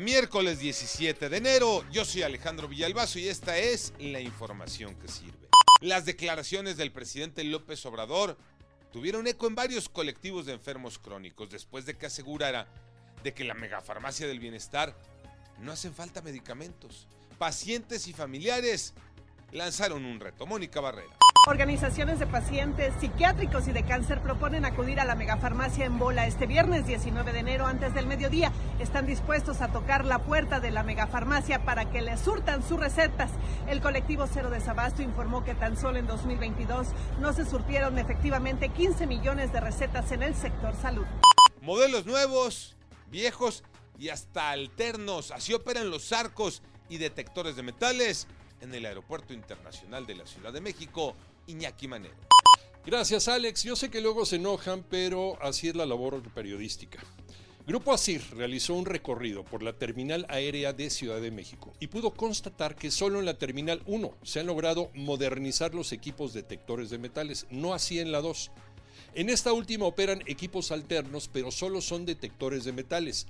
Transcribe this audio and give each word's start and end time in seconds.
Miércoles 0.00 0.60
17 0.60 1.28
de 1.28 1.36
enero, 1.36 1.84
yo 1.90 2.06
soy 2.06 2.22
Alejandro 2.22 2.66
Villalbazo 2.66 3.18
y 3.18 3.28
esta 3.28 3.58
es 3.58 3.92
la 3.98 4.18
información 4.18 4.94
que 4.94 5.08
sirve. 5.08 5.50
Las 5.82 6.06
declaraciones 6.06 6.78
del 6.78 6.90
presidente 6.90 7.44
López 7.44 7.84
Obrador 7.84 8.38
tuvieron 8.94 9.26
eco 9.26 9.46
en 9.46 9.54
varios 9.54 9.90
colectivos 9.90 10.46
de 10.46 10.54
enfermos 10.54 10.98
crónicos 10.98 11.50
después 11.50 11.84
de 11.84 11.98
que 11.98 12.06
asegurara 12.06 12.66
de 13.22 13.34
que 13.34 13.44
la 13.44 13.52
megafarmacia 13.52 14.26
del 14.26 14.40
bienestar 14.40 14.96
no 15.58 15.70
hacen 15.70 15.92
falta 15.92 16.22
medicamentos. 16.22 17.06
Pacientes 17.36 18.08
y 18.08 18.14
familiares 18.14 18.94
lanzaron 19.52 20.06
un 20.06 20.18
reto. 20.18 20.46
Mónica 20.46 20.80
Barrera. 20.80 21.19
Organizaciones 21.46 22.18
de 22.18 22.26
pacientes 22.26 22.92
psiquiátricos 23.00 23.66
y 23.66 23.72
de 23.72 23.82
cáncer 23.82 24.20
proponen 24.20 24.66
acudir 24.66 25.00
a 25.00 25.06
la 25.06 25.14
megafarmacia 25.14 25.86
en 25.86 25.98
Bola 25.98 26.26
este 26.26 26.46
viernes 26.46 26.86
19 26.86 27.32
de 27.32 27.38
enero 27.38 27.66
antes 27.66 27.94
del 27.94 28.06
mediodía. 28.06 28.52
Están 28.78 29.06
dispuestos 29.06 29.62
a 29.62 29.72
tocar 29.72 30.04
la 30.04 30.18
puerta 30.18 30.60
de 30.60 30.70
la 30.70 30.82
megafarmacia 30.82 31.64
para 31.64 31.90
que 31.90 32.02
les 32.02 32.20
surtan 32.20 32.62
sus 32.62 32.78
recetas. 32.78 33.30
El 33.66 33.80
colectivo 33.80 34.26
Cero 34.26 34.50
Desabasto 34.50 35.00
informó 35.00 35.42
que 35.42 35.54
tan 35.54 35.78
solo 35.78 35.98
en 35.98 36.06
2022 36.06 36.88
no 37.20 37.32
se 37.32 37.46
surtieron 37.46 37.98
efectivamente 37.98 38.68
15 38.68 39.06
millones 39.06 39.50
de 39.50 39.60
recetas 39.60 40.12
en 40.12 40.22
el 40.22 40.34
sector 40.34 40.74
salud. 40.76 41.06
Modelos 41.62 42.04
nuevos, 42.04 42.76
viejos 43.10 43.64
y 43.98 44.10
hasta 44.10 44.50
alternos. 44.50 45.30
Así 45.30 45.54
operan 45.54 45.90
los 45.90 46.12
arcos 46.12 46.62
y 46.90 46.98
detectores 46.98 47.56
de 47.56 47.62
metales 47.62 48.28
en 48.60 48.74
el 48.74 48.84
Aeropuerto 48.86 49.32
Internacional 49.32 50.06
de 50.06 50.14
la 50.14 50.26
Ciudad 50.26 50.52
de 50.52 50.60
México, 50.60 51.14
Iñaki 51.46 51.88
Manero. 51.88 52.14
Gracias 52.84 53.28
Alex, 53.28 53.62
yo 53.62 53.76
sé 53.76 53.90
que 53.90 54.00
luego 54.00 54.24
se 54.24 54.36
enojan, 54.36 54.84
pero 54.88 55.40
así 55.42 55.68
es 55.68 55.76
la 55.76 55.86
labor 55.86 56.22
periodística. 56.32 56.98
Grupo 57.66 57.92
ASIR 57.92 58.22
realizó 58.34 58.74
un 58.74 58.86
recorrido 58.86 59.44
por 59.44 59.62
la 59.62 59.74
terminal 59.74 60.26
aérea 60.28 60.72
de 60.72 60.90
Ciudad 60.90 61.20
de 61.20 61.30
México 61.30 61.72
y 61.78 61.88
pudo 61.88 62.12
constatar 62.12 62.74
que 62.74 62.90
solo 62.90 63.20
en 63.20 63.26
la 63.26 63.38
terminal 63.38 63.82
1 63.86 64.16
se 64.22 64.40
han 64.40 64.46
logrado 64.46 64.90
modernizar 64.94 65.74
los 65.74 65.92
equipos 65.92 66.32
detectores 66.32 66.90
de 66.90 66.98
metales, 66.98 67.46
no 67.50 67.74
así 67.74 68.00
en 68.00 68.12
la 68.12 68.22
2. 68.22 68.50
En 69.14 69.28
esta 69.28 69.52
última 69.52 69.86
operan 69.86 70.22
equipos 70.26 70.72
alternos, 70.72 71.28
pero 71.32 71.50
solo 71.50 71.80
son 71.80 72.06
detectores 72.06 72.64
de 72.64 72.72
metales. 72.72 73.26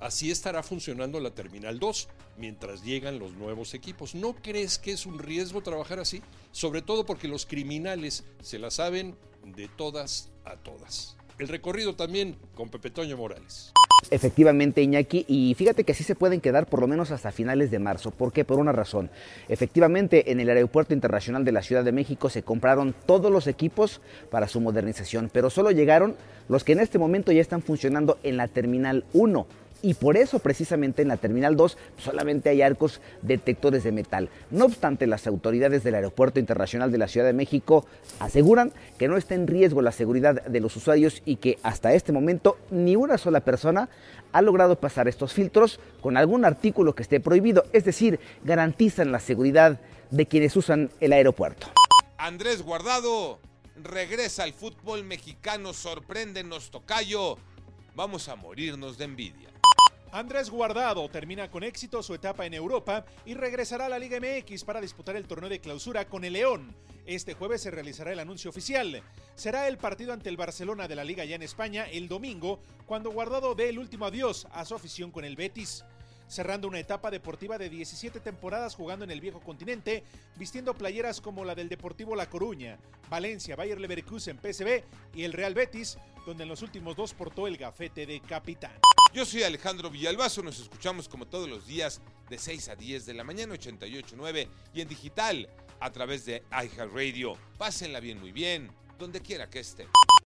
Así 0.00 0.30
estará 0.30 0.62
funcionando 0.62 1.18
la 1.18 1.30
Terminal 1.30 1.80
2 1.80 2.08
mientras 2.36 2.84
llegan 2.84 3.18
los 3.18 3.32
nuevos 3.32 3.74
equipos. 3.74 4.14
¿No 4.14 4.34
crees 4.34 4.78
que 4.78 4.92
es 4.92 5.06
un 5.06 5.18
riesgo 5.18 5.60
trabajar 5.60 5.98
así? 5.98 6.22
Sobre 6.52 6.82
todo 6.82 7.04
porque 7.04 7.26
los 7.26 7.46
criminales 7.46 8.24
se 8.40 8.60
la 8.60 8.70
saben 8.70 9.16
de 9.44 9.68
todas 9.68 10.30
a 10.44 10.56
todas. 10.56 11.16
El 11.38 11.48
recorrido 11.48 11.96
también 11.96 12.36
con 12.54 12.68
Pepe 12.68 12.90
Toño 12.90 13.16
Morales. 13.16 13.72
Efectivamente, 14.10 14.80
Iñaki, 14.82 15.24
y 15.26 15.54
fíjate 15.54 15.82
que 15.82 15.92
así 15.92 16.04
se 16.04 16.14
pueden 16.14 16.40
quedar 16.40 16.66
por 16.66 16.80
lo 16.80 16.86
menos 16.86 17.10
hasta 17.10 17.32
finales 17.32 17.70
de 17.72 17.80
marzo. 17.80 18.12
¿Por 18.12 18.32
qué? 18.32 18.44
Por 18.44 18.58
una 18.60 18.72
razón. 18.72 19.10
Efectivamente, 19.48 20.30
en 20.30 20.38
el 20.38 20.48
Aeropuerto 20.48 20.94
Internacional 20.94 21.44
de 21.44 21.52
la 21.52 21.62
Ciudad 21.62 21.84
de 21.84 21.92
México 21.92 22.30
se 22.30 22.44
compraron 22.44 22.94
todos 23.06 23.32
los 23.32 23.48
equipos 23.48 24.00
para 24.30 24.46
su 24.46 24.60
modernización, 24.60 25.30
pero 25.32 25.50
solo 25.50 25.72
llegaron 25.72 26.16
los 26.48 26.62
que 26.62 26.72
en 26.72 26.80
este 26.80 26.98
momento 26.98 27.32
ya 27.32 27.40
están 27.40 27.62
funcionando 27.62 28.18
en 28.22 28.36
la 28.36 28.46
Terminal 28.46 29.04
1 29.12 29.46
y 29.82 29.94
por 29.94 30.16
eso 30.16 30.38
precisamente 30.38 31.02
en 31.02 31.08
la 31.08 31.16
Terminal 31.16 31.56
2 31.56 31.76
solamente 31.98 32.48
hay 32.48 32.62
arcos 32.62 33.00
detectores 33.22 33.84
de 33.84 33.92
metal. 33.92 34.28
No 34.50 34.64
obstante, 34.64 35.06
las 35.06 35.26
autoridades 35.26 35.84
del 35.84 35.94
Aeropuerto 35.94 36.40
Internacional 36.40 36.90
de 36.90 36.98
la 36.98 37.08
Ciudad 37.08 37.26
de 37.26 37.32
México 37.32 37.86
aseguran 38.18 38.72
que 38.98 39.08
no 39.08 39.16
está 39.16 39.34
en 39.34 39.46
riesgo 39.46 39.82
la 39.82 39.92
seguridad 39.92 40.42
de 40.42 40.60
los 40.60 40.76
usuarios 40.76 41.22
y 41.24 41.36
que 41.36 41.58
hasta 41.62 41.94
este 41.94 42.12
momento 42.12 42.58
ni 42.70 42.96
una 42.96 43.18
sola 43.18 43.40
persona 43.40 43.88
ha 44.32 44.42
logrado 44.42 44.76
pasar 44.76 45.08
estos 45.08 45.32
filtros 45.32 45.80
con 46.00 46.16
algún 46.16 46.44
artículo 46.44 46.94
que 46.94 47.02
esté 47.02 47.20
prohibido, 47.20 47.64
es 47.72 47.84
decir, 47.84 48.20
garantizan 48.44 49.12
la 49.12 49.20
seguridad 49.20 49.80
de 50.10 50.26
quienes 50.26 50.56
usan 50.56 50.90
el 51.00 51.12
aeropuerto. 51.12 51.68
Andrés 52.18 52.62
Guardado 52.62 53.38
regresa 53.82 54.42
al 54.42 54.52
fútbol 54.52 55.04
mexicano, 55.04 55.72
sorpréndenos 55.72 56.70
Tocayo. 56.70 57.36
Vamos 57.94 58.28
a 58.28 58.36
morirnos 58.36 58.98
de 58.98 59.04
envidia. 59.04 59.48
Andrés 60.12 60.48
Guardado 60.48 61.08
termina 61.10 61.50
con 61.50 61.62
éxito 61.62 62.02
su 62.02 62.14
etapa 62.14 62.46
en 62.46 62.54
Europa 62.54 63.04
y 63.26 63.34
regresará 63.34 63.86
a 63.86 63.88
la 63.88 63.98
Liga 63.98 64.18
MX 64.18 64.64
para 64.64 64.80
disputar 64.80 65.16
el 65.16 65.26
torneo 65.26 65.50
de 65.50 65.60
clausura 65.60 66.06
con 66.06 66.24
el 66.24 66.32
León. 66.32 66.74
Este 67.04 67.34
jueves 67.34 67.62
se 67.62 67.70
realizará 67.70 68.12
el 68.12 68.18
anuncio 68.18 68.50
oficial. 68.50 69.02
Será 69.34 69.68
el 69.68 69.76
partido 69.76 70.12
ante 70.12 70.30
el 70.30 70.36
Barcelona 70.36 70.88
de 70.88 70.96
la 70.96 71.04
Liga 71.04 71.24
ya 71.24 71.36
en 71.36 71.42
España 71.42 71.84
el 71.90 72.08
domingo, 72.08 72.60
cuando 72.86 73.10
Guardado 73.10 73.54
dé 73.54 73.68
el 73.68 73.78
último 73.78 74.06
adiós 74.06 74.46
a 74.52 74.64
su 74.64 74.74
afición 74.74 75.10
con 75.10 75.24
el 75.24 75.36
Betis 75.36 75.84
cerrando 76.28 76.68
una 76.68 76.78
etapa 76.78 77.10
deportiva 77.10 77.58
de 77.58 77.68
17 77.68 78.20
temporadas 78.20 78.74
jugando 78.74 79.04
en 79.04 79.10
el 79.10 79.20
viejo 79.20 79.40
continente, 79.40 80.04
vistiendo 80.36 80.74
playeras 80.74 81.20
como 81.20 81.44
la 81.44 81.54
del 81.54 81.68
Deportivo 81.68 82.14
La 82.14 82.30
Coruña, 82.30 82.78
Valencia, 83.08 83.56
Bayer 83.56 83.80
Leverkusen, 83.80 84.38
PSV 84.38 84.84
y 85.14 85.24
el 85.24 85.32
Real 85.32 85.54
Betis, 85.54 85.98
donde 86.26 86.42
en 86.42 86.48
los 86.48 86.62
últimos 86.62 86.94
dos 86.94 87.14
portó 87.14 87.46
el 87.46 87.56
gafete 87.56 88.06
de 88.06 88.20
capitán. 88.20 88.72
Yo 89.14 89.24
soy 89.24 89.42
Alejandro 89.42 89.90
Villalbazo, 89.90 90.42
nos 90.42 90.60
escuchamos 90.60 91.08
como 91.08 91.26
todos 91.26 91.48
los 91.48 91.66
días 91.66 92.02
de 92.28 92.38
6 92.38 92.68
a 92.68 92.76
10 92.76 93.06
de 93.06 93.14
la 93.14 93.24
mañana 93.24 93.54
88.9 93.54 94.48
y 94.74 94.82
en 94.82 94.88
digital 94.88 95.48
a 95.80 95.90
través 95.90 96.26
de 96.26 96.42
iHeartRadio. 96.50 97.38
Pásenla 97.56 98.00
bien, 98.00 98.20
muy 98.20 98.32
bien, 98.32 98.70
donde 98.98 99.20
quiera 99.20 99.48
que 99.48 99.60
esté. 99.60 99.86